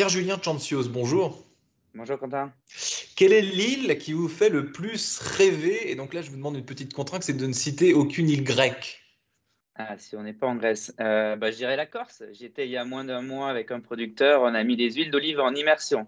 Pierre-Julien 0.00 0.40
Chancios, 0.42 0.88
bonjour. 0.88 1.44
Bonjour 1.94 2.18
Quentin. 2.18 2.54
Quelle 3.16 3.34
est 3.34 3.42
l'île 3.42 3.98
qui 3.98 4.14
vous 4.14 4.28
fait 4.28 4.48
le 4.48 4.72
plus 4.72 5.18
rêver? 5.18 5.90
Et 5.90 5.94
donc 5.94 6.14
là, 6.14 6.22
je 6.22 6.30
vous 6.30 6.38
demande 6.38 6.56
une 6.56 6.64
petite 6.64 6.94
contrainte, 6.94 7.22
c'est 7.22 7.36
de 7.36 7.46
ne 7.46 7.52
citer 7.52 7.92
aucune 7.92 8.30
île 8.30 8.42
grecque. 8.42 9.02
Ah, 9.76 9.98
si 9.98 10.16
on 10.16 10.22
n'est 10.22 10.32
pas 10.32 10.46
en 10.46 10.54
Grèce, 10.54 10.94
euh, 11.00 11.36
bah, 11.36 11.50
je 11.50 11.56
dirais 11.56 11.76
la 11.76 11.84
Corse. 11.84 12.22
J'étais 12.32 12.64
il 12.64 12.70
y 12.70 12.78
a 12.78 12.84
moins 12.86 13.04
d'un 13.04 13.20
mois 13.20 13.50
avec 13.50 13.70
un 13.72 13.80
producteur, 13.80 14.40
on 14.40 14.54
a 14.54 14.64
mis 14.64 14.78
des 14.78 14.90
huiles 14.90 15.10
d'olive 15.10 15.38
en 15.38 15.54
immersion. 15.54 16.06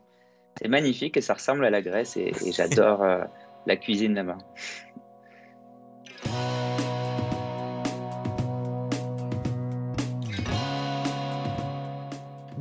C'est 0.58 0.68
magnifique 0.68 1.18
et 1.18 1.20
ça 1.20 1.34
ressemble 1.34 1.62
à 1.62 1.68
la 1.68 1.82
Grèce 1.82 2.16
et, 2.16 2.32
j'adore 2.50 3.02
euh, 3.02 3.22
la 3.66 3.76
cuisine 3.76 4.14
là-bas. 4.14 4.38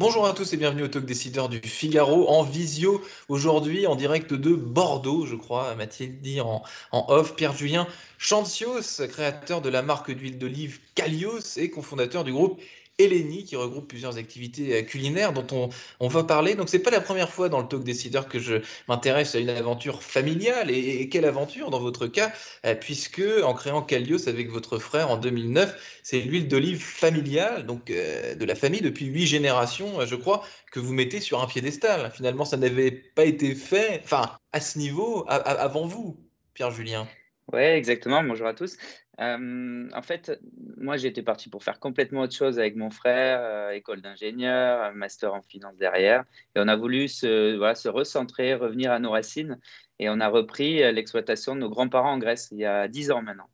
Bonjour 0.02 0.26
à 0.26 0.34
tous 0.34 0.52
et 0.52 0.58
bienvenue 0.58 0.82
au 0.82 0.88
Talk 0.88 1.06
Décideur 1.06 1.48
du 1.48 1.60
Figaro 1.60 2.28
en 2.28 2.42
visio 2.42 3.04
aujourd'hui 3.30 3.86
en 3.86 3.96
direct 3.96 4.34
de 4.34 4.56
Bordeaux, 4.56 5.28
je 5.28 5.36
crois, 5.36 5.76
Mathilde 5.76 6.20
dit 6.22 6.42
en, 6.42 6.64
off. 6.92 7.36
Pierre-Julien 7.36 7.86
Chancios, 8.18 8.82
créateur 9.12 9.62
de 9.62 9.70
la 9.70 9.84
marque 9.84 10.10
d'huile 10.10 10.40
d'olive 10.40 10.80
Calios 10.96 11.56
et 11.58 11.70
cofondateur 11.70 12.24
du 12.24 12.34
groupe 12.34 12.60
Eleni, 12.98 13.46
qui 13.46 13.56
regroupe 13.56 13.88
plusieurs 13.88 14.18
activités 14.18 14.76
euh, 14.76 14.82
culinaires 14.84 15.34
dont 15.34 15.70
on, 16.00 16.08
va 16.08 16.24
parler. 16.24 16.56
Donc, 16.56 16.70
c'est 16.70 16.80
pas 16.80 16.92
la 16.92 17.02
première 17.02 17.30
fois 17.30 17.50
dans 17.50 17.62
le 17.62 17.68
talk 17.68 17.84
décideur 17.84 18.28
que 18.28 18.40
je 18.40 18.56
m'intéresse 18.88 19.36
à 19.36 19.40
une 19.40 19.50
aventure 19.50 20.04
familiale. 20.04 20.70
Et, 20.72 21.10
quelle 21.10 21.26
aventure 21.26 21.70
dans 21.70 21.80
votre 21.80 22.08
cas, 22.08 22.32
euh, 22.66 22.76
puisque 22.76 23.24
en 23.44 23.54
créant 23.54 23.82
Calios 23.82 24.28
avec 24.28 24.50
votre 24.50 24.78
frère 24.78 25.10
en 25.10 25.18
2009, 25.18 26.02
c'est 26.04 26.20
l'huile 26.20 26.48
d'olive 26.48 26.82
familiale, 26.82 27.66
donc 27.66 27.90
euh, 27.90 28.36
de 28.36 28.46
la 28.46 28.56
famille 28.56 28.82
depuis 28.82 29.06
huit 29.06 29.28
générations, 29.28 30.06
je 30.06 30.16
crois, 30.16 30.44
que 30.72 30.80
vous 30.80 30.94
mettez 30.94 31.20
sur 31.20 31.42
un 31.42 31.48
piédestal. 31.48 32.12
Finalement, 32.14 32.46
ça 32.46 32.58
n'avait 32.58 32.92
pas 32.92 33.26
été 33.26 33.56
fait, 33.56 34.02
enfin, 34.04 34.38
à 34.52 34.62
ce 34.62 34.78
niveau, 34.78 35.26
avant 35.28 35.88
vous, 35.88 36.18
Pierre 36.54 36.72
Julien. 36.72 37.08
Oui, 37.54 37.62
exactement. 37.62 38.24
Bonjour 38.24 38.48
à 38.48 38.54
tous. 38.54 38.78
Euh, 39.22 39.88
en 39.94 40.02
fait, 40.02 40.40
moi, 40.78 40.98
j'étais 40.98 41.22
parti 41.22 41.50
pour 41.50 41.64
faire 41.64 41.80
complètement 41.80 42.22
autre 42.22 42.36
chose 42.36 42.58
avec 42.58 42.76
mon 42.76 42.90
frère, 42.90 43.40
euh, 43.42 43.72
école 43.72 44.02
d'ingénieur, 44.02 44.94
master 44.94 45.34
en 45.34 45.42
finance 45.42 45.78
derrière. 45.78 46.24
Et 46.56 46.60
on 46.60 46.68
a 46.68 46.76
voulu 46.76 47.08
se, 47.08 47.56
voilà, 47.56 47.76
se 47.76 47.88
recentrer, 47.88 48.56
revenir 48.56 48.92
à 48.92 49.00
nos 49.00 49.12
racines. 49.12 49.60
Et 50.00 50.10
on 50.10 50.20
a 50.20 50.28
repris 50.28 50.82
euh, 50.82 50.92
l'exploitation 50.92 51.56
de 51.56 51.60
nos 51.60 51.70
grands-parents 51.70 52.14
en 52.14 52.18
Grèce 52.18 52.50
il 52.52 52.60
y 52.60 52.66
a 52.66 52.88
dix 52.88 53.12
ans 53.12 53.22
maintenant. 53.22 53.50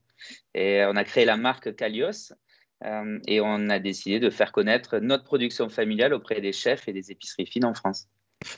Et 0.56 0.84
on 0.86 0.96
a 0.96 1.04
créé 1.04 1.26
la 1.26 1.38
marque 1.38 1.76
Kalios. 1.76 2.34
et 3.28 3.42
on 3.42 3.70
a 3.70 3.80
décidé 3.80 4.20
de 4.20 4.30
faire 4.30 4.52
connaître 4.52 4.98
notre 5.00 5.24
production 5.24 5.70
familiale 5.70 6.14
auprès 6.14 6.42
des 6.42 6.54
chefs 6.54 6.88
et 6.88 6.94
des 6.94 7.12
épiceries 7.12 7.46
fines 7.46 7.66
en 7.66 7.74
France. 7.74 8.08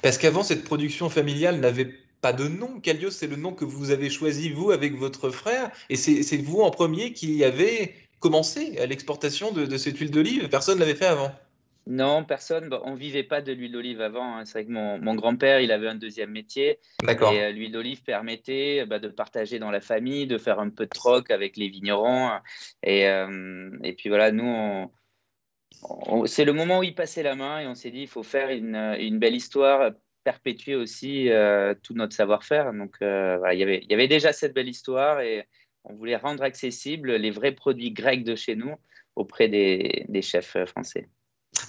Parce 0.02 0.18
qu'avant, 0.18 0.44
cette 0.44 0.64
production 0.64 1.10
familiale 1.10 1.60
n'avait 1.60 1.94
pas 2.22 2.34
de 2.34 2.48
nom. 2.48 2.80
Calios, 2.80 3.12
c'est 3.12 3.28
le 3.28 3.36
nom 3.36 3.54
que 3.54 3.66
vous 3.66 3.92
avez 3.92 4.10
choisi, 4.10 4.50
vous, 4.50 4.72
avec 4.72 4.96
votre 4.96 5.30
frère. 5.30 5.72
Et 5.90 5.96
c'est 5.96 6.38
vous 6.38 6.62
en 6.62 6.72
premier 6.72 7.14
qui 7.14 7.44
avez 7.44 7.94
commencé 8.20 8.78
à 8.80 8.86
l'exportation 8.86 9.52
de, 9.52 9.78
cette 9.78 9.98
huile 9.98 10.12
d'olive. 10.12 10.50
Personne 10.50 10.76
ne 10.76 10.82
l'avait 10.82 10.96
fait 10.96 11.06
avant. 11.06 11.32
Non, 11.88 12.24
personne. 12.24 12.70
on 12.84 12.92
ne 12.92 12.98
vivait 12.98 13.24
pas 13.24 13.42
de 13.42 13.52
l'huile 13.52 13.72
d'olive 13.72 14.02
avant. 14.02 14.38
Hein. 14.38 14.46
C'est 14.46 14.60
vrai 14.60 14.66
que 14.66 14.72
mon, 14.72 15.16
grand-père, 15.16 15.60
il 15.60 15.72
avait 15.72 15.88
un 15.88 15.96
deuxième 15.96 16.30
métier. 16.30 16.80
D'accord. 17.02 17.34
Et 17.34 17.42
euh, 17.42 17.52
l'huile 17.52 17.72
d'olive 17.72 18.04
permettait 18.04 18.86
bah, 18.86 19.00
de 19.00 19.08
partager 19.08 19.58
dans 19.58 19.72
la 19.72 19.82
famille, 19.82 20.28
de 20.28 20.38
faire 20.38 20.60
un 20.60 20.70
peu 20.70 20.86
de 20.86 20.92
troc 20.92 21.32
avec 21.32 21.58
les 21.58 21.70
vignerons. 21.70 22.30
Et, 22.84 23.08
euh, 23.08 23.72
et 23.84 23.94
puis 23.94 24.10
voilà, 24.10 24.32
nous, 24.32 24.92
c'est 26.26 26.46
le 26.46 26.54
moment 26.54 26.80
où 26.80 26.84
il 26.84 26.94
passait 26.94 27.24
la 27.24 27.36
main 27.36 27.62
et 27.62 27.68
on 27.68 27.76
s'est 27.76 27.92
dit, 27.92 28.02
il 28.02 28.08
faut 28.08 28.24
faire 28.24 28.50
une, 28.50 28.76
une 29.00 29.18
belle 29.18 29.36
histoire 29.36 29.92
perpétuer 30.24 30.76
aussi 30.76 31.30
euh, 31.30 31.74
tout 31.82 31.94
notre 31.94 32.16
savoir-faire. 32.16 32.74
Donc, 32.74 32.96
euh, 33.02 33.38
il, 33.54 33.60
y 33.60 33.94
avait, 33.94 34.08
déjà 34.08 34.34
cette 34.34 34.54
belle 34.54 34.70
histoire 34.70 35.22
et 35.22 35.46
on 35.84 35.94
voulait 35.94 36.16
rendre 36.16 36.44
accessibles 36.44 37.16
les 37.16 37.32
vrais 37.32 37.54
produits 37.54 37.92
grecs 37.92 38.24
de 38.24 38.36
chez 38.36 38.56
nous 38.56 38.76
auprès 39.16 39.48
des, 39.48 40.22
chefs 40.22 40.58
français. 40.66 41.08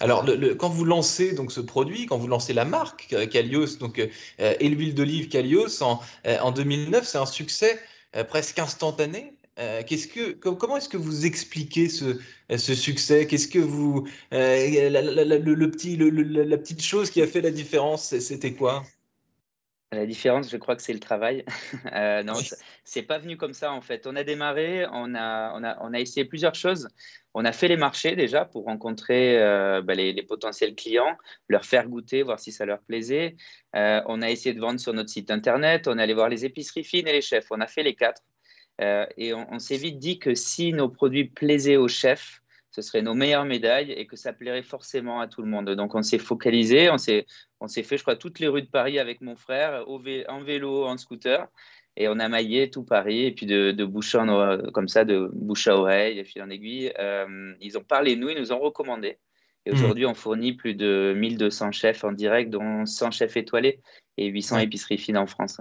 Alors, 0.01 0.25
quand 0.59 0.69
vous 0.69 0.85
lancez 0.85 1.35
donc 1.35 1.53
ce 1.53 1.61
produit, 1.61 2.07
quand 2.07 2.19
vous 2.19 2.29
lancez 2.29 2.53
la 2.53 2.65
marque 2.65 3.15
Calios, 3.31 3.79
donc 3.79 3.99
euh, 3.99 4.09
et 4.39 4.69
l'huile 4.69 4.95
d'olive 4.95 5.29
Calios 5.29 5.83
en 5.83 6.53
2009, 6.53 7.05
c'est 7.05 7.19
un 7.19 7.27
succès 7.27 7.79
presque 8.29 8.59
instantané? 8.59 9.33
Euh, 9.61 9.83
que, 9.83 10.33
comment 10.33 10.79
est-ce 10.79 10.89
que 10.89 10.97
vous 10.97 11.27
expliquez 11.27 11.91
ce, 11.91 12.19
ce 12.57 12.75
succès? 12.75 13.27
Qu'est-ce 13.27 13.49
que 13.49 13.59
vous, 13.59 14.09
euh, 14.33 14.89
la, 14.89 15.03
le, 15.03 15.71
petit, 15.71 15.99
la 15.99 16.57
petite 16.57 16.83
chose 16.83 17.11
qui 17.11 17.21
a 17.21 17.27
fait 17.27 17.43
la 17.43 17.51
différence, 17.51 18.19
c'était 18.19 18.55
quoi? 18.55 18.85
La 19.93 20.07
différence, 20.07 20.51
je 20.51 20.57
crois 20.57 20.77
que 20.77 20.83
c'est 20.83 20.95
le 20.95 21.01
travail. 21.01 21.45
euh, 21.93 22.23
non, 22.23 22.35
c'est 22.85 23.03
pas 23.03 23.19
venu 23.19 23.37
comme 23.37 23.53
ça 23.53 23.73
en 23.73 23.83
fait. 23.83 24.07
On 24.07 24.17
a 24.17 24.23
démarré, 24.23 24.87
on 24.93 25.15
a, 25.15 25.53
on 25.55 25.65
a, 25.65 25.79
on 25.83 25.93
a 25.93 26.01
essayé 26.01 26.25
plusieurs 26.25 26.55
choses. 26.55 26.89
On 27.35 27.45
a 27.45 27.53
fait 27.53 27.69
les 27.69 27.77
marchés 27.77 28.17
déjà 28.17 28.45
pour 28.45 28.65
rencontrer 28.65 29.39
euh, 29.43 29.83
bah, 29.83 29.95
les, 29.95 30.13
les, 30.13 30.23
potentiels 30.23 30.75
clients, 30.75 31.19
leur 31.49 31.67
faire 31.67 31.89
goûter, 31.89 32.23
voir 32.23 32.39
si 32.39 32.51
ça 32.53 32.65
leur 32.65 32.81
plaisait. 32.81 33.37
on 33.75 34.23
a 34.23 34.31
essayé 34.31 34.55
de 34.55 34.61
vendre 34.61 34.81
sur 34.81 34.95
notre 34.95 35.11
site 35.11 35.31
internet. 35.31 35.87
On 35.87 35.99
est 35.99 36.03
allé 36.03 36.15
voir 36.15 36.31
les 36.31 36.47
épiceries 36.47 36.85
fines 36.85 37.09
et 37.09 37.13
les 37.13 37.21
chefs. 37.21 37.49
On 37.51 37.61
a 37.61 37.67
fait 37.67 37.83
les 37.83 37.95
quatre. 37.95 38.23
Euh, 38.81 39.07
et 39.17 39.35
on, 39.35 39.59
s'est 39.59 39.77
vite 39.77 39.99
dit 39.99 40.19
que 40.19 40.35
si 40.35 40.73
nos 40.73 40.89
produits 40.89 41.25
plaisaient 41.25 41.77
aux 41.77 41.89
chefs, 41.89 42.43
ce 42.71 42.83
seraient 42.83 43.03
nos 43.03 43.15
meilleures 43.15 43.45
médailles 43.45 43.93
et 43.93 44.07
que 44.07 44.17
ça 44.17 44.33
plairait 44.33 44.63
forcément 44.63 45.21
à 45.21 45.27
tout 45.27 45.43
le 45.43 45.49
monde. 45.49 45.71
Donc 45.71 45.95
on 45.95 46.03
s'est 46.03 46.19
focalisé, 46.19 46.89
on 46.89 46.99
s'est, 46.99 47.27
on 47.61 47.67
s'est 47.67 47.83
fait, 47.83 47.99
je 47.99 48.03
crois, 48.03 48.17
toutes 48.17 48.39
les 48.39 48.49
rues 48.49 48.63
de 48.63 48.69
Paris 48.69 48.99
avec 48.99 49.21
mon 49.21 49.37
frère, 49.37 49.85
en 49.89 50.41
vélo, 50.43 50.87
en 50.87 50.97
scooter. 50.97 51.47
Et 51.97 52.09
on 52.09 52.19
a 52.21 52.29
maillé 52.29 52.71
tout 52.71 52.85
Paris, 52.85 53.27
et 53.27 53.33
puis 53.33 53.47
de, 53.47 53.73
de 53.73 53.85
bouche 53.85 54.15
en, 54.15 54.59
comme 54.73 54.89
ça, 54.89 55.05
de 55.05 55.29
bouche 55.33 55.67
à 55.67 55.77
oreille, 55.77 56.25
fil 56.25 56.41
en 56.41 56.49
aiguille. 56.49 56.93
Euh, 56.99 57.53
ils 57.61 57.77
ont 57.77 57.83
parlé 57.83 58.15
de 58.15 58.21
nous, 58.21 58.29
ils 58.31 58.39
nous 58.39 58.53
ont 58.53 58.61
recommandé. 58.61 59.19
Et 59.67 59.71
mmh. 59.71 59.75
aujourd'hui, 59.75 60.07
on 60.07 60.15
fournit 60.15 60.55
plus 60.55 60.75
de 60.75 61.13
1200 61.17 61.73
chefs 61.73 62.05
en 62.05 62.13
direct, 62.13 62.51
dont 62.51 62.87
100 62.87 63.11
chefs 63.11 63.37
étoilés 63.37 63.81
et 64.17 64.29
800 64.29 64.59
épiceries 64.61 64.99
fines 64.99 65.19
en 65.19 65.27
France. 65.27 65.61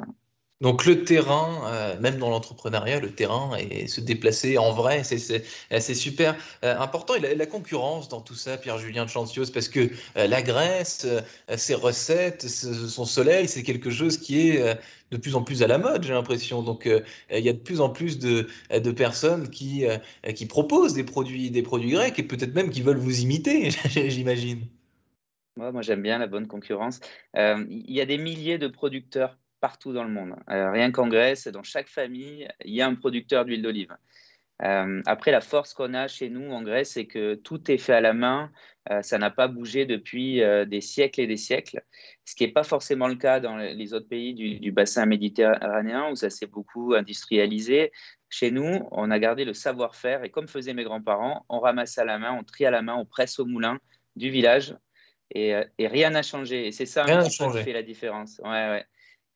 Donc 0.62 0.86
le 0.86 1.06
terrain, 1.06 1.62
euh, 1.68 1.98
même 2.02 2.18
dans 2.18 2.30
l'entrepreneuriat, 2.30 3.00
le 3.00 3.12
terrain 3.12 3.56
et 3.58 3.88
se 3.88 4.02
déplacer 4.02 4.58
en 4.58 4.74
vrai, 4.74 5.04
c'est 5.06 5.94
super 5.96 6.36
euh, 6.66 6.78
important. 6.78 7.16
Et 7.16 7.36
la, 7.36 7.46
concurrence 7.46 8.10
dans 8.10 8.20
tout 8.20 8.36
ça, 8.36 8.58
Pierre-Julien 8.58 9.06
de 9.06 9.10
Chancios, 9.10 9.46
parce 9.54 9.70
que 9.70 9.90
euh, 10.18 10.28
la 10.28 10.42
Grèce, 10.42 11.08
ses 11.56 11.76
recettes, 11.76 12.46
son 12.50 13.06
soleil, 13.06 13.48
c'est 13.48 13.64
quelque 13.64 13.90
chose 13.90 14.18
qui 14.18 14.50
est 14.50 14.78
de 15.12 15.18
plus 15.18 15.36
en 15.36 15.44
plus 15.44 15.64
à 15.64 15.68
la 15.68 15.78
mode, 15.78 16.04
j'ai 16.04 16.14
l'impression. 16.14 16.62
Donc 16.62 16.90
il 17.32 17.40
y 17.40 17.50
a 17.50 17.54
de 17.54 17.58
plus 17.58 17.80
en 17.80 17.90
plus 17.90 18.20
de, 18.20 18.50
personnes 18.92 19.50
qui, 19.50 19.86
qui 20.36 20.46
proposent 20.46 20.94
des 20.94 21.06
produits, 21.06 21.52
des 21.52 21.64
produits 21.64 21.92
grecs 21.92 22.20
et 22.20 22.24
peut-être 22.24 22.54
même 22.54 22.70
qui 22.70 22.82
veulent 22.82 22.98
vous 22.98 23.22
imiter, 23.22 23.70
j'imagine. 23.86 24.68
moi, 25.56 25.82
j'aime 25.82 26.02
bien 26.02 26.18
la 26.18 26.28
bonne 26.28 26.48
concurrence. 26.48 27.00
Il 27.34 27.92
y 27.92 28.02
a 28.02 28.06
des 28.06 28.18
milliers 28.18 28.58
de 28.58 28.68
producteurs 28.68 29.38
partout 29.60 29.94
dans 29.94 30.04
le 30.04 30.10
monde. 30.10 30.36
Euh, 30.50 30.72
rien 30.72 30.92
qu'en 30.92 31.08
Grèce, 31.08 31.48
dans 31.48 31.64
chaque 31.64 31.88
famille, 31.88 32.48
il 32.66 32.74
y 32.74 32.82
a 32.82 32.88
un 32.88 32.96
producteur 32.96 33.46
d'huile 33.46 33.62
d'olive. 33.62 33.96
Euh, 34.62 35.02
après, 35.06 35.32
la 35.32 35.40
force 35.40 35.74
qu'on 35.74 35.94
a 35.94 36.08
chez 36.08 36.30
nous 36.30 36.52
en 36.52 36.62
Grèce, 36.62 36.92
c'est 36.92 37.06
que 37.06 37.36
tout 37.36 37.72
est 37.72 37.78
fait 37.78 37.94
à 37.94 38.02
la 38.02 38.14
main. 38.14 38.52
Euh, 38.92 39.02
ça 39.02 39.18
n'a 39.18 39.30
pas 39.30 39.48
bougé 39.48 39.86
depuis 39.86 40.42
des 40.68 40.82
siècles 40.82 41.22
et 41.22 41.28
des 41.28 41.38
siècles, 41.38 41.82
ce 42.26 42.36
qui 42.36 42.46
n'est 42.46 42.52
pas 42.52 42.64
forcément 42.64 43.08
le 43.08 43.16
cas 43.16 43.40
dans 43.40 43.56
les 43.58 43.94
autres 43.94 44.08
pays 44.08 44.34
du, 44.34 44.72
bassin 44.72 45.06
méditerranéen 45.06 46.10
où 46.12 46.16
ça 46.16 46.30
s'est 46.30 46.48
beaucoup 46.48 46.94
industrialisé. 46.94 47.92
Chez 48.30 48.52
nous, 48.52 48.88
on 48.92 49.12
a 49.12 49.20
gardé 49.20 49.46
le 49.46 49.54
savoir-faire 49.54 50.24
et 50.24 50.30
comme 50.30 50.48
faisaient 50.48 50.74
mes 50.74 50.84
grands-parents, 50.84 51.46
on 51.50 51.60
ramasse 51.60 51.98
à 51.98 52.06
la 52.06 52.20
main, 52.20 52.34
on 52.34 52.44
trie 52.44 52.66
à 52.66 52.72
la 52.72 52.82
main, 52.82 52.96
on 52.96 53.06
presse 53.06 53.40
au 53.40 53.46
moulin 53.46 53.80
du 54.16 54.30
village 54.30 54.76
et, 55.32 55.56
rien 55.80 56.10
n'a 56.10 56.22
changé. 56.22 56.68
Et 56.68 56.72
c'est 56.72 56.86
ça 56.86 57.06
qui 57.06 57.64
fait 57.64 57.74
la 57.74 57.84
différence. 57.84 58.40
Ouais, 58.44 58.50
ouais. 58.50 58.86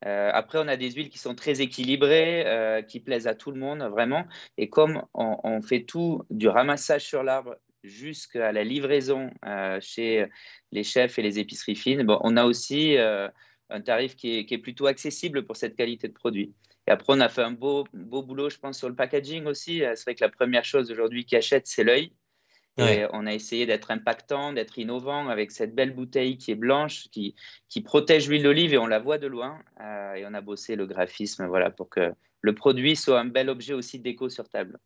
Euh, 0.06 0.32
après, 0.34 0.60
on 0.60 0.68
a 0.68 0.76
des 0.76 0.92
huiles 0.92 1.10
qui 1.10 1.18
sont 1.18 1.36
très 1.36 1.62
équilibrées, 1.62 2.46
euh, 2.46 2.82
qui 2.82 3.00
plaisent 3.00 3.28
à 3.28 3.36
tout 3.36 3.52
le 3.52 3.60
monde, 3.60 3.84
vraiment. 3.84 4.26
Et 4.58 4.70
comme 4.70 5.04
on, 5.14 5.62
fait 5.62 5.84
tout 5.84 6.24
du 6.30 6.48
ramassage 6.48 7.06
sur 7.06 7.24
l'arbre 7.24 7.56
jusqu'à 7.84 8.52
la 8.52 8.64
livraison 8.64 9.30
euh, 9.46 9.80
chez 9.82 10.26
les 10.72 10.84
chefs 10.84 11.20
et 11.20 11.22
les 11.22 11.40
épiceries 11.40 11.76
fines, 11.76 12.04
bon, 12.04 12.20
on 12.22 12.38
a 12.38 12.46
aussi 12.46 12.98
un 12.98 13.82
tarif 13.82 14.16
qui 14.16 14.46
est, 14.50 14.58
plutôt 14.58 14.88
accessible 14.88 15.46
pour 15.46 15.56
cette 15.56 15.76
qualité 15.76 16.08
de 16.08 16.14
produit. 16.14 16.54
Et 16.88 16.92
après, 16.92 17.14
on 17.14 17.22
a 17.22 17.30
fait 17.30 17.44
un 17.44 17.52
beau, 17.52 17.86
beau 17.94 18.24
boulot, 18.24 18.50
je 18.50 18.58
pense, 18.58 18.78
sur 18.78 18.90
le 18.90 18.96
packaging 18.96 19.46
aussi. 19.46 19.80
C'est 19.80 20.04
vrai 20.04 20.16
que 20.16 20.24
la 20.24 20.30
première 20.30 20.66
chose 20.66 20.92
aujourd'hui 20.92 21.26
qui 21.26 21.36
achète, 21.36 21.66
c'est 21.68 21.84
l'œil. 21.84 22.12
Et 22.78 23.06
on 23.14 23.28
a 23.28 23.34
essayé 23.34 23.66
d'être 23.68 23.92
impactant, 23.92 24.52
d'être 24.52 24.80
innovant 24.80 25.28
avec 25.28 25.52
cette 25.52 25.76
belle 25.76 25.94
bouteille 25.94 26.38
qui 26.38 26.52
est 26.52 26.56
blanche, 26.56 27.08
qui, 27.12 27.36
qui 27.70 27.82
protège 27.82 28.28
l'huile 28.28 28.44
d'olive 28.44 28.74
et 28.74 28.78
on 28.80 28.88
la 28.88 29.00
voit 29.00 29.20
de 29.20 29.28
loin. 29.28 29.60
Euh, 29.82 30.16
et 30.16 30.26
on 30.26 30.34
a 30.34 30.42
bossé 30.42 30.76
le 30.76 30.88
graphisme 30.88 31.46
voilà, 31.46 31.70
pour 31.70 31.90
que 31.90 32.12
le 32.42 32.56
produit 32.56 32.96
soit 32.96 33.20
un 33.20 33.26
bel 33.26 33.50
objet 33.50 33.74
aussi 33.74 34.00
déco 34.00 34.30
sur 34.30 34.50
table. 34.50 34.80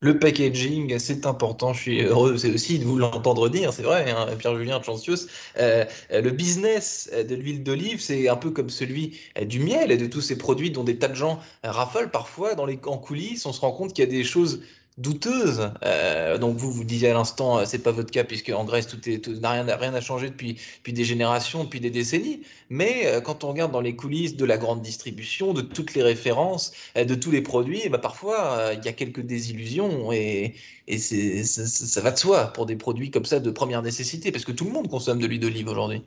Le 0.00 0.18
packaging, 0.18 0.96
c'est 0.98 1.26
important. 1.26 1.72
Je 1.72 1.80
suis 1.80 2.02
heureux 2.02 2.32
aussi 2.32 2.78
de 2.78 2.84
vous 2.84 2.98
l'entendre 2.98 3.48
dire. 3.48 3.72
C'est 3.72 3.82
vrai, 3.82 4.10
hein, 4.10 4.28
Pierre-Julien 4.36 4.80
Chancios. 4.80 5.26
Euh, 5.58 5.84
le 6.12 6.30
business 6.30 7.10
de 7.12 7.34
l'huile 7.34 7.64
d'olive, 7.64 8.00
c'est 8.00 8.28
un 8.28 8.36
peu 8.36 8.50
comme 8.50 8.70
celui 8.70 9.18
du 9.46 9.58
miel 9.58 9.90
et 9.90 9.96
de 9.96 10.06
tous 10.06 10.20
ces 10.20 10.38
produits 10.38 10.70
dont 10.70 10.84
des 10.84 10.98
tas 10.98 11.08
de 11.08 11.16
gens 11.16 11.40
raffolent 11.64 12.12
parfois 12.12 12.54
dans 12.54 12.66
les 12.66 12.78
en 12.86 12.98
coulisses. 12.98 13.44
On 13.44 13.52
se 13.52 13.60
rend 13.60 13.72
compte 13.72 13.92
qu'il 13.92 14.04
y 14.04 14.06
a 14.06 14.10
des 14.10 14.22
choses 14.22 14.62
douteuse. 14.98 15.70
Euh, 15.84 16.38
donc 16.38 16.56
vous 16.56 16.70
vous 16.70 16.84
disiez 16.84 17.10
à 17.10 17.14
l'instant, 17.14 17.58
euh, 17.58 17.64
c'est 17.64 17.78
pas 17.78 17.92
votre 17.92 18.10
cas 18.10 18.24
puisque 18.24 18.50
en 18.50 18.64
Grèce 18.64 18.86
tout 18.86 19.08
est 19.08 19.28
n'a 19.28 19.52
rien 19.52 19.76
rien 19.76 19.92
n'a 19.92 20.00
changé 20.00 20.28
depuis 20.28 20.58
depuis 20.76 20.92
des 20.92 21.04
générations, 21.04 21.64
depuis 21.64 21.80
des 21.80 21.90
décennies. 21.90 22.42
Mais 22.68 23.06
euh, 23.06 23.20
quand 23.20 23.44
on 23.44 23.48
regarde 23.48 23.72
dans 23.72 23.80
les 23.80 23.96
coulisses 23.96 24.36
de 24.36 24.44
la 24.44 24.58
grande 24.58 24.82
distribution, 24.82 25.54
de 25.54 25.62
toutes 25.62 25.94
les 25.94 26.02
références, 26.02 26.72
de 26.96 27.14
tous 27.14 27.30
les 27.30 27.42
produits, 27.42 27.88
bah 27.88 27.98
parfois 27.98 28.72
il 28.74 28.84
y 28.84 28.88
a 28.88 28.92
quelques 28.92 29.22
désillusions 29.22 30.12
et, 30.12 30.54
et 30.88 30.98
c'est 30.98 31.44
ça, 31.44 32.00
va 32.00 32.10
de 32.10 32.18
soi 32.18 32.52
pour 32.52 32.66
des 32.66 32.76
produits 32.76 33.10
comme 33.10 33.24
ça 33.24 33.40
de 33.40 33.50
première 33.50 33.82
nécessité 33.82 34.32
parce 34.32 34.44
que 34.44 34.52
tout 34.52 34.64
le 34.64 34.72
monde 34.72 34.88
consomme 34.88 35.20
de 35.20 35.26
l'huile 35.26 35.40
d'olive 35.40 35.68
aujourd'hui 35.68 36.02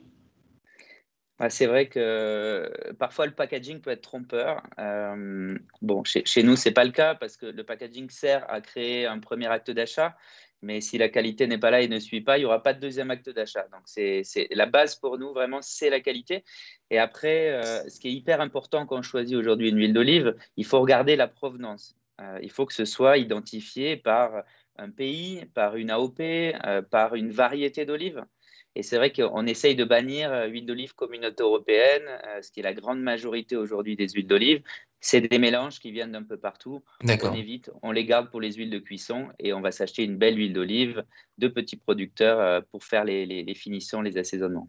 c'est 1.50 1.66
vrai 1.66 1.88
que 1.88 2.70
parfois 2.98 3.26
le 3.26 3.32
packaging 3.32 3.80
peut 3.80 3.90
être 3.90 4.02
trompeur. 4.02 4.62
Euh, 4.78 5.58
bon, 5.80 6.04
chez, 6.04 6.42
nous, 6.42 6.56
ce 6.56 6.68
n'est 6.68 6.72
pas 6.72 6.84
le 6.84 6.92
cas 6.92 7.14
parce 7.14 7.36
que 7.36 7.46
le 7.46 7.64
packaging 7.64 8.08
sert 8.10 8.48
à 8.50 8.60
créer 8.60 9.06
un 9.06 9.18
premier 9.18 9.46
acte 9.46 9.70
d'achat. 9.70 10.16
Mais 10.64 10.80
si 10.80 10.96
la 10.96 11.08
qualité 11.08 11.48
n'est 11.48 11.58
pas 11.58 11.72
là 11.72 11.80
et 11.80 11.88
ne 11.88 11.98
suit 11.98 12.20
pas, 12.20 12.38
il 12.38 12.42
n'y 12.42 12.44
aura 12.44 12.62
pas 12.62 12.72
de 12.72 12.78
deuxième 12.78 13.10
acte 13.10 13.28
d'achat. 13.30 13.66
Donc, 13.72 13.82
c'est 13.86 14.22
la 14.52 14.66
base 14.66 14.94
pour 14.94 15.18
nous, 15.18 15.32
vraiment, 15.32 15.60
c'est 15.60 15.90
la 15.90 15.98
qualité. 15.98 16.44
Et 16.90 16.98
après, 16.98 17.50
euh, 17.50 17.88
ce 17.88 17.98
qui 17.98 18.08
est 18.08 18.12
hyper 18.12 18.40
important 18.40 18.86
quand 18.86 18.98
on 18.98 19.02
choisit 19.02 19.36
aujourd'hui 19.36 19.70
une 19.70 19.78
huile 19.78 19.92
d'olive, 19.92 20.36
il 20.56 20.64
faut 20.64 20.80
regarder 20.80 21.16
la 21.16 21.26
provenance. 21.26 21.96
Euh, 22.20 22.38
il 22.42 22.50
faut 22.50 22.66
que 22.66 22.74
ce 22.74 22.84
soit 22.84 23.18
identifié 23.18 23.96
par 23.96 24.44
un 24.76 24.90
pays, 24.90 25.44
par 25.54 25.74
une 25.74 25.90
AOP, 25.90 26.20
par 26.90 27.16
une 27.16 27.32
variété 27.32 27.84
d'olives. 27.84 28.24
Et 28.74 28.82
c'est 28.82 28.96
vrai 28.96 29.12
qu'on 29.12 29.46
essaye 29.46 29.76
de 29.76 29.84
bannir 29.84 30.32
euh, 30.32 30.46
huile 30.46 30.64
d'olive 30.64 30.94
communauté 30.94 31.42
européenne, 31.42 32.02
euh, 32.26 32.40
ce 32.40 32.50
qui 32.50 32.60
est 32.60 32.62
la 32.62 32.72
grande 32.72 33.00
majorité 33.00 33.56
aujourd'hui 33.56 33.96
des 33.96 34.08
huiles 34.08 34.26
d'olive. 34.26 34.62
C'est 35.00 35.20
des 35.20 35.38
mélanges 35.38 35.78
qui 35.78 35.90
viennent 35.90 36.12
d'un 36.12 36.22
peu 36.22 36.38
partout. 36.38 36.82
On 37.02 37.34
évite, 37.34 37.70
on 37.82 37.92
les 37.92 38.04
garde 38.04 38.30
pour 38.30 38.40
les 38.40 38.52
huiles 38.52 38.70
de 38.70 38.78
cuisson 38.78 39.28
et 39.38 39.52
on 39.52 39.60
va 39.60 39.72
s'acheter 39.72 40.04
une 40.04 40.16
belle 40.16 40.38
huile 40.38 40.52
d'olive 40.52 41.04
de 41.38 41.48
petits 41.48 41.76
producteurs 41.76 42.40
euh, 42.40 42.60
pour 42.70 42.84
faire 42.84 43.04
les, 43.04 43.26
les 43.26 43.54
finitions, 43.54 44.00
les 44.00 44.16
assaisonnements. 44.16 44.68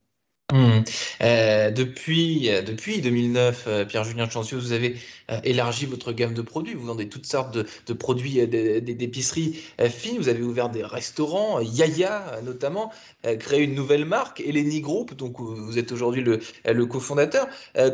Mmh. 0.53 0.83
Euh, 1.23 1.71
depuis, 1.71 2.47
euh, 2.51 2.61
depuis 2.61 3.01
2009, 3.01 3.63
euh, 3.65 3.85
Pierre-Julien 3.85 4.29
Chancieux, 4.29 4.59
vous 4.59 4.71
avez 4.71 4.97
élargi 5.43 5.87
votre 5.87 6.11
gamme 6.11 6.35
de 6.35 6.43
produits. 6.43 6.75
Vous 6.75 6.85
vendez 6.85 7.09
toutes 7.09 7.25
sortes 7.25 7.57
de, 7.57 7.93
produits 7.93 8.45
d'épicerie 8.45 9.57
fines. 9.89 10.17
Vous 10.17 10.27
avez 10.27 10.43
ouvert 10.43 10.69
des 10.69 10.83
restaurants, 10.83 11.59
Yaya 11.59 12.41
notamment, 12.43 12.91
créé 13.39 13.61
une 13.61 13.73
nouvelle 13.73 14.03
marque, 14.05 14.41
Eleni 14.41 14.81
Group, 14.81 15.15
donc 15.15 15.39
vous 15.39 15.79
êtes 15.79 15.93
aujourd'hui 15.93 16.21
le, 16.21 16.39
le 16.65 16.85
cofondateur. 16.85 17.47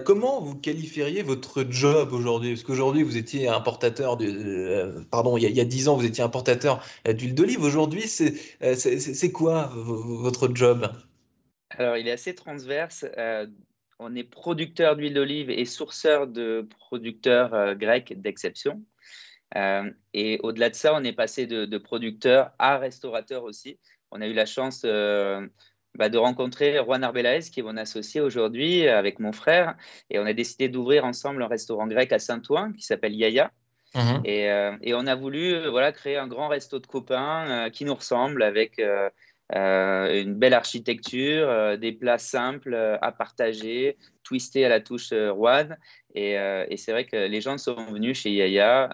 comment 0.06 0.42
vous 0.42 0.56
qualifieriez 0.56 1.22
votre 1.22 1.64
job 1.70 2.14
aujourd'hui? 2.14 2.54
Parce 2.56 2.64
qu'aujourd'hui, 2.64 3.04
vous 3.04 3.16
étiez 3.16 3.48
importateur, 3.48 4.18
de, 4.18 5.06
pardon, 5.12 5.38
il 5.38 5.44
y, 5.44 5.62
a, 5.62 5.66
dix 5.66 5.88
ans, 5.88 5.96
vous 5.96 6.06
étiez 6.06 6.24
importateur 6.24 6.84
d'huile 7.08 7.36
d'olive. 7.36 7.62
Aujourd'hui, 7.62 8.08
c'est 8.08 9.32
quoi 9.32 9.72
votre 9.76 10.50
job? 10.54 10.90
Alors, 11.70 11.98
il 11.98 12.08
est 12.08 12.12
assez 12.12 12.34
transverse. 12.34 13.06
Euh, 13.18 13.46
on 14.00 14.16
est 14.16 14.24
producteur 14.24 14.96
d'huile 14.96 15.14
d'olive 15.14 15.50
et 15.50 15.66
sourceur 15.66 16.28
de 16.28 16.68
producteurs 16.80 17.54
euh, 17.54 17.76
grecs 17.76 18.20
d'exception. 18.20 18.82
Euh, 19.56 19.90
et 20.14 20.40
au-delà 20.44 20.70
de 20.70 20.76
ça, 20.76 20.96
on 20.96 21.04
est 21.04 21.14
passé 21.14 21.48
de, 21.48 21.78
producteur 21.78 22.52
à 22.60 22.78
restaurateur 22.78 23.44
aussi. 23.44 23.80
On 24.12 24.22
a 24.22 24.28
eu 24.28 24.34
la 24.34 24.46
chance 24.46 24.84
bah, 24.84 26.10
de 26.10 26.18
rencontrer 26.18 26.78
Juan 26.84 27.04
Arbelaez, 27.04 27.42
qui 27.52 27.60
est 27.60 27.64
mon 27.64 27.78
associé 27.78 28.22
aujourd'hui, 28.22 28.88
avec 28.88 29.20
mon 29.20 29.32
frère. 29.32 29.76
Et 30.10 30.20
on 30.20 30.26
a 30.26 30.34
décidé 30.34 30.70
d'ouvrir 30.70 31.06
ensemble 31.06 31.44
un 31.44 31.48
restaurant 31.48 31.88
grec 31.88 32.12
à 32.12 32.20
Saint-Ouen 32.20 32.74
qui 32.74 32.84
s'appelle 32.84 33.14
Yaya. 33.14 33.52
Mhm. 33.96 34.22
Et, 34.24 34.46
et, 34.84 34.94
on 34.94 35.08
a 35.08 35.16
voulu 35.16 35.68
voilà, 35.68 35.92
créer 35.92 36.18
un 36.18 36.28
grand 36.28 36.48
resto 36.48 36.80
de 36.80 36.86
copains 36.86 37.70
qui 37.72 37.86
nous 37.86 37.96
ressemble 37.96 38.44
avec 38.44 38.80
euh, 39.56 40.22
une 40.22 40.36
belle 40.36 40.54
architecture, 40.54 41.50
euh, 41.50 41.76
des 41.76 41.92
plats 41.92 42.20
simples 42.20 42.74
euh, 42.76 42.98
à 43.02 43.12
partager, 43.12 43.98
twistés 44.24 44.64
à 44.64 44.70
la 44.70 44.80
touche 44.80 45.12
Rouen. 45.12 45.70
Et, 46.14 46.38
c'est 46.78 46.92
vrai 46.92 47.06
que 47.06 47.16
les 47.16 47.42
gens 47.42 47.58
sont 47.58 47.92
venus 47.92 48.20
chez 48.20 48.32
Yaya, 48.32 48.90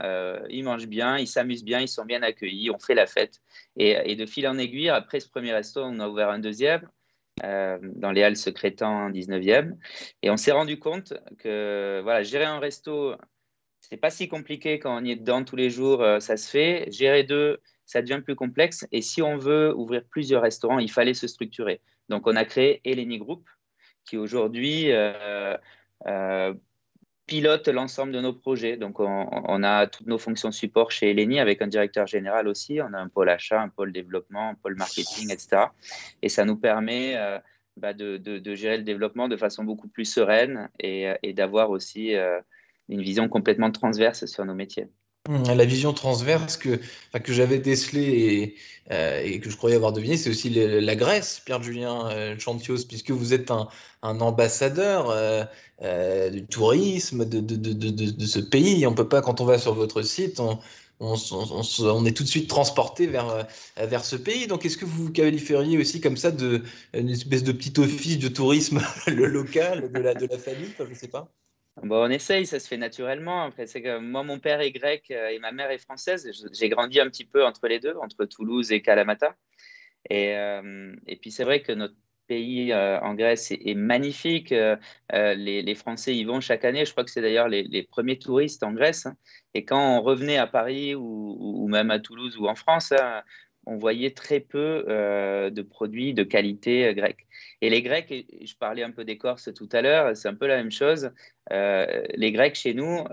ils 0.49 0.63
mangent 0.63 0.87
bien, 0.87 1.17
ils 1.17 1.27
s'amusent 1.27 1.63
bien, 1.63 1.79
ils 1.81 1.87
sont 1.87 2.05
bien 2.05 2.21
accueillis, 2.23 2.71
on 2.71 2.79
fait 2.79 2.95
la 2.95 3.05
fête. 3.05 3.41
Et, 3.77 3.97
et, 4.05 4.15
de 4.15 4.25
fil 4.25 4.47
en 4.47 4.57
aiguille, 4.57 4.89
après 4.89 5.19
ce 5.19 5.29
premier 5.29 5.53
resto, 5.53 5.81
on 5.81 5.99
a 5.99 6.07
ouvert 6.07 6.29
un 6.29 6.39
deuxième. 6.39 6.87
dans 7.41 8.11
les 8.13 8.23
Halles 8.23 8.37
Secrétan 8.37 9.09
19e. 9.11 9.75
Et 10.21 10.29
on 10.29 10.37
s'est 10.37 10.51
rendu 10.51 10.79
compte 10.79 11.13
que 11.39 12.01
voilà, 12.03 12.23
gérer 12.23 12.45
un 12.45 12.59
resto, 12.59 13.15
c'est 13.81 13.97
pas 13.97 14.09
si 14.09 14.27
compliqué 14.27 14.79
quand 14.79 15.01
on 15.01 15.03
y 15.03 15.11
est 15.11 15.17
dedans 15.17 15.43
tous 15.43 15.57
les 15.57 15.69
jours, 15.69 16.05
ça 16.19 16.37
se 16.37 16.49
fait. 16.49 16.89
Gérer 16.91 17.23
deux, 17.23 17.59
ça 17.85 18.01
devient 18.01 18.21
plus 18.23 18.35
complexe. 18.35 18.87
Et 18.91 19.01
si 19.01 19.21
on 19.21 19.37
veut 19.37 19.73
ouvrir 19.75 20.03
plusieurs 20.03 20.41
restaurants, 20.41 20.79
il 20.79 20.91
fallait 20.91 21.13
se 21.13 21.27
structurer. 21.27 21.81
Donc, 22.09 22.27
on 22.27 22.35
a 22.35 22.45
créé 22.45 22.81
Eleni 22.83 23.17
Group, 23.17 23.47
qui 24.05 24.17
aujourd'hui 24.17 24.91
euh, 24.91 25.57
euh, 26.07 26.53
pilote 27.25 27.67
l'ensemble 27.67 28.11
de 28.11 28.21
nos 28.21 28.33
projets. 28.33 28.77
Donc, 28.77 28.99
on, 28.99 29.63
a 29.63 29.87
toutes 29.87 30.07
nos 30.07 30.17
fonctions 30.17 30.51
support 30.51 30.91
chez 30.91 31.11
Eleni 31.11 31.39
avec 31.39 31.61
un 31.61 31.67
directeur 31.67 32.07
général 32.07 32.47
aussi. 32.47 32.79
On 32.81 32.93
a 32.93 32.99
un 32.99 33.07
pôle 33.07 33.29
achat, 33.29 33.61
un 33.61 33.69
pôle 33.69 33.91
développement, 33.91 34.49
un 34.49 34.55
pôle 34.55 34.75
marketing, 34.75 35.31
etc. 35.31 35.67
Et 36.21 36.29
ça 36.29 36.45
nous 36.45 36.57
permet 36.57 37.15
euh, 37.17 37.39
bah, 37.77 37.93
de, 37.93 38.19
gérer 38.55 38.77
le 38.77 38.83
développement 38.83 39.27
de 39.27 39.37
façon 39.37 39.63
beaucoup 39.63 39.87
plus 39.87 40.05
sereine 40.05 40.69
et, 40.79 41.11
et 41.23 41.33
d'avoir 41.33 41.71
aussi 41.71 42.13
une 42.89 43.01
vision 43.01 43.27
complètement 43.27 43.71
transverse 43.71 44.25
sur 44.25 44.45
nos 44.45 44.53
métiers. 44.53 44.87
Mmh, 45.27 45.53
la 45.53 45.65
vision 45.65 45.91
transverse 45.91 46.55
que, 46.55 46.79
que 47.23 47.33
j'avais 47.33 47.57
décelée 47.57 48.55
euh, 48.91 49.23
et, 49.23 49.39
que 49.39 49.49
je 49.49 49.57
croyais 49.57 49.75
avoir 49.75 49.91
deviné, 49.91 50.17
c'est 50.17 50.29
aussi 50.29 50.51
la 50.51 50.95
Grèce, 50.95 51.41
Pierre-Julien 51.43 52.09
euh, 52.11 52.37
Chantios, 52.37 52.85
puisque 52.87 53.09
vous 53.09 53.33
êtes 53.33 53.49
un, 53.49 53.67
ambassadeur 54.03 55.09
euh, 55.09 56.29
du 56.29 56.45
tourisme 56.45 57.25
de, 57.25 57.39
de, 57.39 58.25
ce 58.27 58.39
pays. 58.39 58.85
On 58.85 58.93
peut 58.93 59.09
pas, 59.09 59.21
quand 59.21 59.41
on 59.41 59.45
va 59.45 59.57
sur 59.57 59.73
votre 59.73 60.03
site, 60.03 60.39
on, 60.39 60.59
on, 60.99 62.05
est 62.05 62.15
tout 62.15 62.23
de 62.23 62.29
suite 62.29 62.47
transporté 62.47 63.07
vers, 63.07 63.47
vers 63.77 64.05
ce 64.05 64.15
pays. 64.15 64.45
Donc, 64.45 64.63
est-ce 64.63 64.77
que 64.77 64.85
vous 64.85 65.11
qualifieriez 65.11 65.79
aussi 65.79 66.01
comme 66.01 66.17
ça 66.17 66.29
de 66.29 66.61
une 66.93 67.09
espèce 67.09 67.43
de 67.43 67.51
petit 67.51 67.79
office 67.79 68.19
de 68.19 68.27
tourisme 68.27 68.79
le 69.07 69.25
local 69.25 69.91
de 69.91 69.99
la, 69.99 70.13
de 70.13 70.27
la 70.27 70.37
famille 70.37 70.69
Je 70.77 70.83
ne 70.83 70.93
sais 70.93 71.07
pas. 71.07 71.33
Bon, 71.83 72.05
on 72.05 72.09
essaye, 72.09 72.45
ça 72.45 72.59
se 72.59 72.67
fait 72.67 72.77
naturellement. 72.77 73.43
Après, 73.43 73.67
c'est 73.67 73.83
moi, 73.99 74.23
mon 74.23 74.39
père 74.39 74.61
est 74.61 74.71
grec 74.71 75.11
euh, 75.11 75.27
et 75.27 75.39
ma 75.39 75.51
mère 75.51 75.71
est 75.71 75.77
française. 75.77 76.31
J'ai 76.53 76.69
grandi 76.69 76.99
un 77.01 77.09
petit 77.09 77.25
peu 77.25 77.45
entre 77.45 77.67
les 77.67 77.79
deux, 77.79 77.95
entre 78.01 78.25
Toulouse 78.25 78.71
et 78.71 78.81
Kalamata. 78.81 79.35
Et, 80.09 80.35
euh, 80.37 80.95
puis, 81.21 81.31
c'est 81.31 81.43
vrai 81.43 81.61
que 81.61 81.73
notre 81.73 81.95
pays 82.27 82.71
euh, 82.71 82.99
en 83.01 83.13
Grèce 83.13 83.51
est, 83.51 83.75
magnifique. 83.75 84.53
les, 85.11 85.75
Français 85.75 86.15
y 86.15 86.23
vont 86.23 86.39
chaque 86.39 86.63
année. 86.63 86.85
Je 86.85 86.91
crois 86.91 87.03
que 87.03 87.11
c'est 87.11 87.21
d'ailleurs 87.21 87.49
les, 87.49 87.83
premiers 87.83 88.19
touristes 88.19 88.63
en 88.63 88.71
Grèce. 88.71 89.05
Hein. 89.05 89.17
Et 89.53 89.65
quand 89.65 89.97
on 89.97 90.01
revenait 90.01 90.37
à 90.37 90.47
Paris 90.47 90.95
ou, 90.95 91.67
même 91.67 91.91
à 91.91 91.99
Toulouse 91.99 92.37
ou 92.37 92.47
en 92.47 92.55
France, 92.55 92.93
hein, 92.93 93.21
on 93.65 93.77
voyait 93.77 94.11
très 94.11 94.39
peu 94.39 94.85
de 94.87 95.61
produits 95.61 96.13
de 96.13 96.23
qualité 96.23 96.93
grecque. 96.95 97.24
Et 97.61 97.69
les 97.69 97.81
Grecs, 97.81 98.11
je 98.41 98.55
parlais 98.55 98.83
un 98.83 98.91
peu 98.91 99.05
des 99.05 99.17
Corses 99.17 99.53
tout 99.53 99.69
à 99.71 99.81
l'heure, 99.81 100.15
c'est 100.15 100.27
un 100.27 100.35
peu 100.35 100.47
la 100.47 100.57
même 100.57 100.71
chose. 100.71 101.11
Euh, 101.51 102.03
les 102.15 102.31
Grecs 102.31 102.55
chez 102.55 102.73
nous, 102.73 103.05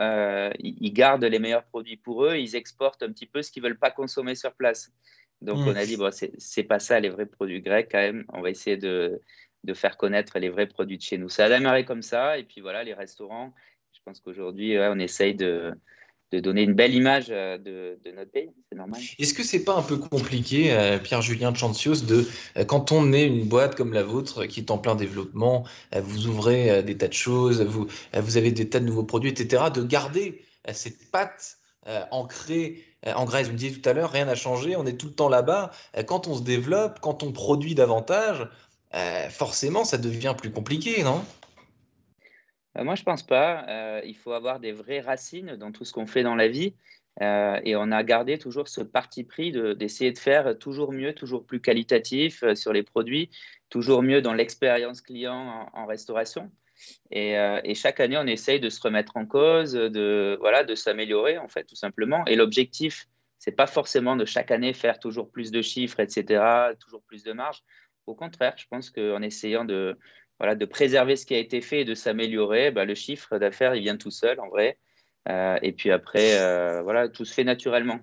ils 0.59 0.93
gardent 0.93 1.25
les 1.25 1.39
meilleurs 1.39 1.65
produits 1.65 1.97
pour 1.97 2.25
eux, 2.25 2.37
ils 2.37 2.57
exportent 2.57 3.03
un 3.03 3.13
petit 3.13 3.27
peu 3.27 3.43
ce 3.43 3.51
qu'ils 3.51 3.63
veulent 3.63 3.79
pas 3.79 3.91
consommer 3.91 4.35
sur 4.35 4.53
place. 4.55 4.93
Donc 5.41 5.59
hmm. 5.59 5.69
on 5.69 5.77
a 5.77 5.85
dit, 5.85 5.97
bon, 5.97 6.11
c'est 6.13 6.63
pas 6.65 6.79
ça 6.79 7.01
les 7.01 7.09
vrais 7.09 7.27
produits 7.27 7.61
grecs 7.61 7.89
quand 7.91 7.99
même, 7.99 8.25
on 8.33 8.41
va 8.41 8.51
essayer 8.51 8.77
de, 8.77 9.21
de 9.65 9.75
faire 9.75 9.97
connaître 9.97 10.39
les 10.39 10.49
vrais 10.49 10.67
produits 10.67 10.99
de 10.99 11.03
chez 11.03 11.19
nous. 11.19 11.29
Ça 11.29 11.47
a 11.47 11.49
démarré 11.49 11.85
comme 11.85 12.03
ça, 12.03 12.39
et 12.39 12.45
puis 12.45 12.61
voilà, 12.61 12.85
les 12.85 12.95
restaurants, 12.95 13.53
je 13.93 14.01
pense 14.05 14.21
qu'aujourd'hui, 14.21 14.77
on 14.79 14.99
essaye 14.99 15.35
de, 15.35 15.73
de 16.33 16.41
donner 16.41 16.63
une 16.63 16.73
belle 16.73 16.95
image 16.95 17.27
euh, 17.29 17.59
de, 17.59 18.11
notre 18.17 18.31
pays, 18.31 18.51
c'est 18.69 18.77
normal. 18.77 19.01
Est-ce 19.19 19.35
que 19.35 19.43
c'est 19.43 19.65
pas 19.65 19.75
un 19.75 19.83
peu 19.83 19.99
compliqué, 19.99 20.73
euh, 20.73 20.99
Pierre-Julien 20.99 21.55
Chancios, 21.55 21.97
de 21.97 22.27
euh, 22.57 22.65
quand 22.65 22.91
on 22.91 23.13
est 23.13 23.27
une 23.27 23.45
boîte 23.45 23.75
comme 23.75 23.93
la 23.93 24.03
vôtre 24.03 24.47
qui 24.47 24.61
est 24.61 24.71
en 24.71 24.79
plein 24.79 24.95
développement, 24.95 25.65
vous 25.95 26.27
ouvrez 26.27 26.83
des 26.83 26.97
tas 26.97 27.09
de 27.09 27.13
choses, 27.13 27.61
vous, 27.63 27.87
vous 28.15 28.37
avez 28.37 28.51
des 28.51 28.69
tas 28.69 28.81
de 28.81 28.87
nouveaux 28.87 29.05
produits, 29.05 29.31
etc., 29.31 29.65
de 29.73 29.83
garder 29.83 30.43
cette 30.73 31.11
patte 31.11 31.59
ancrée 32.11 32.83
en 33.05 33.25
Grèce, 33.25 33.47
vous 33.47 33.53
me 33.53 33.59
disiez 33.59 33.79
tout 33.79 33.89
à 33.89 33.93
l'heure, 33.93 34.11
rien 34.11 34.25
n'a 34.25 34.35
changé, 34.35 34.77
on 34.77 34.87
est 34.87 34.97
tout 34.97 35.09
le 35.09 35.13
temps 35.13 35.29
là-bas. 35.29 35.71
Quand 36.07 36.29
on 36.29 36.37
se 36.37 36.43
développe, 36.43 37.01
quand 37.01 37.23
on 37.23 37.33
produit 37.33 37.75
davantage, 37.75 38.49
forcément, 39.31 39.85
ça 39.85 39.99
devient 39.99 40.35
plus 40.37 40.51
compliqué, 40.51 41.03
non? 41.03 41.23
Euh, 42.79 42.85
moi, 42.85 42.95
je 42.95 43.03
pense 43.03 43.23
pas. 43.23 43.67
Euh, 43.69 44.01
il 44.05 44.17
faut 44.17 44.33
avoir 44.33 44.61
des 44.61 44.73
vraies 44.73 45.01
racines 45.01 45.57
dans 45.57 45.73
tout 45.73 45.85
ce 45.85 45.93
qu'on 45.93 46.07
fait 46.07 46.23
dans 46.23 46.35
la 46.35 46.49
vie. 46.49 46.75
et 47.21 47.77
on 47.77 47.93
a 47.93 48.03
gardé 48.05 48.39
toujours 48.39 48.69
ce 48.69 48.81
parti 48.81 49.23
pris 49.25 49.53
d'essayer 49.77 50.13
de, 50.13 50.19
faire 50.19 50.59
toujours 50.59 50.93
mieux, 50.93 51.15
toujours 51.15 51.45
plus 51.45 51.61
qualitatif 51.61 52.43
sur 52.55 52.73
les 52.73 52.83
produits, 52.83 53.29
toujours 53.69 54.03
mieux 54.03 54.23
dans 54.23 54.33
l'expérience 54.33 55.03
client 55.03 55.71
en, 55.75 55.87
restauration. 55.87 56.51
Et, 57.11 57.37
chaque 57.75 58.01
année, 58.01 58.17
on 58.17 58.27
essaye 58.27 58.61
de 58.61 58.71
se 58.71 58.81
remettre 58.81 59.19
en 59.19 59.27
cause, 59.27 59.73
de, 59.75 60.39
voilà, 60.41 60.65
de 60.65 60.75
s'améliorer, 60.75 61.37
en 61.37 61.49
fait, 61.49 61.65
tout 61.65 61.77
simplement. 61.77 62.25
Et 62.25 62.35
l'objectif, 62.35 63.07
c'est 63.39 63.57
pas 63.57 63.67
forcément 63.67 64.17
de 64.17 64.25
chaque 64.25 64.51
année 64.51 64.73
faire 64.73 64.99
toujours 64.99 65.29
plus 65.31 65.51
de 65.51 65.61
chiffres, 65.61 66.01
etc., 66.01 66.43
toujours 66.81 67.03
plus 67.03 67.25
de 67.25 67.33
marge. 67.33 67.63
Au 68.07 68.15
contraire, 68.15 68.55
je 68.57 68.67
pense 68.69 68.91
qu'en 68.91 69.21
essayant 69.21 69.65
de, 69.65 69.99
de 70.43 70.65
préserver 70.65 71.17
ce 71.17 71.25
qui 71.25 71.35
a 71.35 71.39
été 71.39 71.61
fait 71.61 71.81
et 71.81 71.85
de 71.85 71.95
s'améliorer, 71.95 72.71
bah, 72.71 72.85
le 72.85 72.95
chiffre 72.95 73.39
d'affaires, 73.39 73.75
il 73.75 73.83
vient 73.83 73.97
tout 73.97 74.11
seul 74.11 74.41
en 74.41 74.49
vrai. 74.49 74.79
Euh, 75.29 75.59
et 75.63 75.73
puis 75.73 75.91
après, 75.91 76.41
euh, 76.41 76.83
voilà, 76.83 77.09
tout 77.09 77.25
se 77.25 77.33
fait 77.33 77.45
naturellement. 77.45 78.01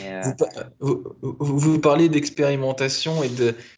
Euh, 0.00 0.22
vous, 0.80 1.78
parlez 1.78 2.08
d'expérimentation 2.08 3.22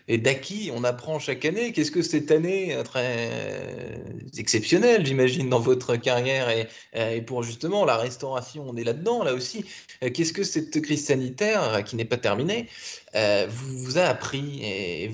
et 0.08 0.18
d'acquis, 0.18 0.70
on 0.74 0.84
apprend 0.84 1.18
chaque 1.18 1.44
année. 1.44 1.72
Qu'est-ce 1.72 1.90
que 1.90 2.02
cette 2.02 2.30
année 2.30 2.76
très 2.84 4.00
exceptionnelle, 4.36 5.04
j'imagine, 5.04 5.48
dans 5.48 5.60
votre 5.60 5.96
carrière 5.96 6.48
et, 6.50 7.20
pour 7.22 7.42
justement 7.42 7.84
la 7.84 7.96
restauration, 7.96 8.64
on 8.68 8.76
est 8.76 8.84
là-dedans, 8.84 9.24
là 9.24 9.34
aussi. 9.34 9.64
Qu'est-ce 10.00 10.32
que 10.32 10.44
cette 10.44 10.80
crise 10.80 11.06
sanitaire, 11.06 11.82
qui 11.84 11.96
n'est 11.96 12.04
pas 12.04 12.18
terminée, 12.18 12.68
vous, 13.14 13.98
a 13.98 14.02
appris 14.02 14.62
et 14.62 15.10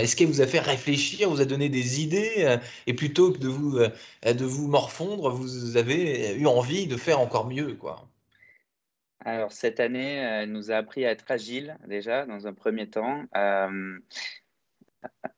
Est-ce 0.00 0.16
qu'elle 0.16 0.28
vous 0.28 0.40
a 0.40 0.46
fait 0.46 0.60
réfléchir, 0.60 1.30
vous 1.30 1.40
a 1.40 1.44
donné 1.44 1.68
des 1.68 2.00
idées 2.00 2.58
et 2.86 2.94
plutôt 2.94 3.32
que 3.32 3.38
de 3.38 3.48
vous, 3.48 3.78
de 3.78 4.44
vous 4.44 4.68
morfondre, 4.68 5.30
vous 5.30 5.76
avez 5.76 6.34
eu 6.36 6.46
envie 6.46 6.86
de 6.86 6.96
faire 6.96 7.20
encore 7.20 7.46
mieux 7.46 7.74
quoi? 7.74 8.11
Alors, 9.24 9.52
cette 9.52 9.80
année, 9.80 10.16
elle 10.16 10.50
nous 10.50 10.70
a 10.70 10.76
appris 10.76 11.04
à 11.04 11.10
être 11.10 11.30
agile 11.30 11.76
déjà, 11.86 12.26
dans 12.26 12.46
un 12.46 12.54
premier 12.54 12.88
temps. 12.88 13.24
Euh, 13.36 13.98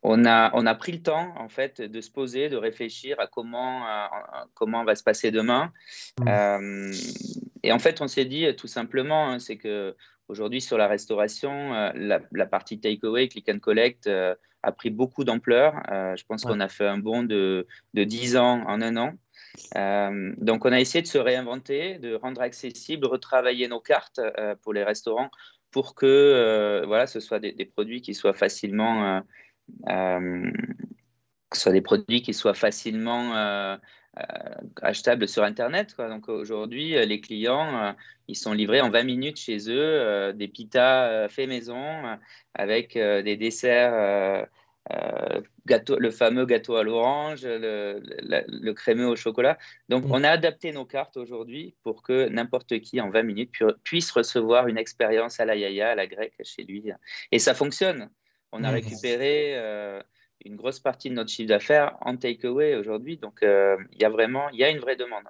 on, 0.03 0.25
a, 0.25 0.51
on 0.55 0.67
a 0.67 0.75
pris 0.75 0.93
le 0.93 1.03
temps, 1.03 1.35
en 1.37 1.49
fait, 1.49 1.81
de 1.81 2.01
se 2.01 2.11
poser, 2.11 2.49
de 2.49 2.57
réfléchir 2.57 3.21
à 3.21 3.27
comment, 3.27 3.87
euh, 3.87 4.07
comment 4.55 4.85
va 4.85 4.95
se 4.95 5.03
passer 5.03 5.31
demain. 5.31 5.73
Mmh. 6.21 6.29
Euh, 6.29 6.93
et 7.63 7.73
en 7.73 7.79
fait, 7.79 8.01
on 8.01 8.09
s'est 8.09 8.25
dit 8.25 8.47
tout 8.57 8.69
simplement, 8.69 9.29
hein, 9.29 9.39
c'est 9.39 9.57
que 9.57 9.95
aujourd'hui, 10.29 10.61
sur 10.61 10.79
la 10.79 10.89
restauration, 10.89 11.93
la, 11.95 12.47
partie 12.47 12.81
takeaway, 12.81 13.29
click 13.29 13.49
and 13.51 13.59
collect, 13.59 14.09
a 14.09 14.73
pris 14.73 14.89
beaucoup 14.89 15.25
d'ampleur. 15.25 15.75
je 15.91 16.25
pense 16.25 16.43
qu'on 16.45 16.61
a 16.61 16.69
fait 16.69 16.87
un 16.87 16.99
bond 16.99 17.23
de, 17.23 17.67
de 17.93 18.05
10 18.05 18.37
ans 18.37 18.65
en 18.67 18.81
un 18.81 18.97
an. 18.97 19.15
Euh, 19.77 20.33
donc, 20.39 20.65
on 20.65 20.73
a 20.73 20.81
essayé 20.81 21.03
de 21.03 21.07
se 21.07 21.19
réinventer, 21.19 21.99
de 21.99 22.15
rendre 22.15 22.41
accessible, 22.41 23.07
retravailler 23.07 23.69
nos 23.69 23.81
cartes 23.81 24.21
euh, 24.21 24.55
pour 24.63 24.73
les 24.73 24.85
restaurants 24.85 25.31
pour 25.71 25.95
que 25.97 26.07
euh, 26.07 26.85
voilà, 26.87 27.07
ce 27.09 27.19
soit 27.19 27.41
des, 27.41 27.53
produits 27.65 28.01
qui 28.01 28.15
soient 28.15 28.33
facilement, 28.33 29.23
soit 31.53 31.73
des 31.73 31.81
produits 31.81 32.23
qui 32.23 32.33
soient 32.33 32.55
facilement 32.55 33.79
achetables 34.83 35.27
sur 35.27 35.43
Internet. 35.43 35.97
Donc 35.99 36.29
aujourd'hui, 36.29 36.91
les 37.05 37.21
clients, 37.21 37.97
ils 38.29 38.37
sont 38.37 38.53
livrés 38.53 38.83
en 38.83 38.91
20 38.91 39.03
minutes 39.03 39.41
chez 39.41 39.69
eux, 39.69 40.33
des 40.33 40.47
pitas 40.47 41.29
faits 41.29 41.49
maison 41.49 42.19
avec 42.55 42.95
des 42.95 43.37
desserts 43.37 44.47
euh, 44.93 45.41
gâteau, 45.67 45.99
le 45.99 46.11
fameux 46.11 46.45
gâteau 46.45 46.77
à 46.77 46.83
l'orange, 46.83 47.41
le, 47.45 48.73
crémeux 48.73 49.07
au 49.07 49.17
chocolat. 49.17 49.57
Donc, 49.89 50.05
mm. 50.05 50.13
on 50.13 50.25
a 50.25 50.29
adapté 50.29 50.73
nos 50.73 50.85
cartes 50.85 51.17
aujourd'hui 51.17 51.75
pour 51.83 52.03
que 52.03 52.29
n'importe 52.29 52.81
qui, 52.81 53.01
en 53.01 53.09
20 53.09 53.23
minutes, 53.23 53.53
puisse 53.83 54.11
recevoir 54.11 54.69
une 54.69 54.77
expérience 54.77 55.41
à 55.41 55.47
la 55.47 55.57
yaya, 55.57 55.91
à 55.91 55.95
la 55.95 56.07
grecque 56.07 56.35
chez 56.43 56.65
lui. 56.65 56.85
Et 57.33 57.39
ça 57.39 57.55
fonctionne. 57.55 58.11
On 58.53 58.63
a 58.63 58.71
mm. 58.71 58.75
récupéré 58.75 59.53
euh, 59.57 60.03
une 60.45 60.57
grosse 60.57 60.81
partie 60.81 61.09
de 61.09 61.15
notre 61.15 61.31
chiffre 61.31 61.49
d'affaires 61.49 61.97
en 62.03 62.17
takeaway 62.17 62.75
aujourd'hui. 62.75 63.17
Donc, 63.17 63.43
euh, 63.43 63.77
il 63.93 64.03
y 64.03 64.05
a 64.05 64.11
vraiment 64.11 64.51
y 64.51 64.65
a 64.65 64.69
une 64.69 64.81
vraie 64.81 64.97
demande. 64.97 65.25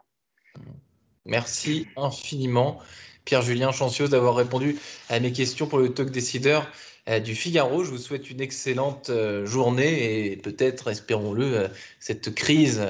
Merci 1.26 1.86
infiniment, 1.96 2.82
Pierre-Julien 3.24 3.70
Chancios, 3.70 4.08
d'avoir 4.08 4.34
répondu 4.34 4.76
à 5.08 5.20
mes 5.20 5.32
questions 5.32 5.66
pour 5.66 5.78
le 5.78 5.94
Talk 5.94 6.10
Décideur. 6.10 6.70
Euh, 7.08 7.20
du 7.20 7.34
Figaro. 7.34 7.84
Je 7.84 7.90
vous 7.90 7.98
souhaite 7.98 8.30
une 8.30 8.40
excellente 8.40 9.10
euh, 9.10 9.44
journée 9.44 10.30
et 10.30 10.36
peut-être, 10.36 10.90
espérons-le, 10.90 11.44
euh, 11.44 11.68
cette 12.00 12.34
crise, 12.34 12.82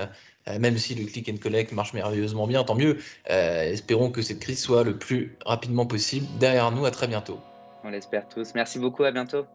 même 0.60 0.76
si 0.76 0.94
le 0.94 1.06
click 1.06 1.30
and 1.30 1.38
collect 1.42 1.72
marche 1.72 1.94
merveilleusement 1.94 2.46
bien, 2.46 2.64
tant 2.64 2.74
mieux. 2.74 2.98
espérons 3.26 4.10
que 4.10 4.20
cette 4.20 4.40
crise 4.40 4.60
soit 4.60 4.84
le 4.84 4.98
plus 4.98 5.38
rapidement 5.46 5.86
possible 5.86 6.26
derrière 6.38 6.70
nous. 6.70 6.84
À 6.84 6.90
très 6.90 7.08
bientôt. 7.08 7.40
On 7.82 7.88
l'espère 7.88 8.28
tous. 8.28 8.54
Merci 8.54 8.78
beaucoup. 8.78 9.04
À 9.04 9.10
bientôt. 9.10 9.46